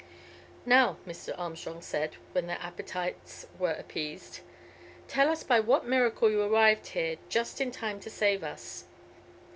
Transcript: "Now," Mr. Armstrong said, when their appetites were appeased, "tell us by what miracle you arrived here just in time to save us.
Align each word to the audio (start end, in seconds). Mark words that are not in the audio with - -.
"Now," 0.65 0.97
Mr. 1.05 1.37
Armstrong 1.37 1.79
said, 1.79 2.15
when 2.31 2.47
their 2.47 2.57
appetites 2.59 3.45
were 3.59 3.73
appeased, 3.73 4.39
"tell 5.07 5.29
us 5.29 5.43
by 5.43 5.59
what 5.59 5.85
miracle 5.85 6.27
you 6.31 6.41
arrived 6.41 6.87
here 6.87 7.17
just 7.29 7.61
in 7.61 7.69
time 7.69 7.99
to 7.99 8.09
save 8.09 8.43
us. 8.43 8.85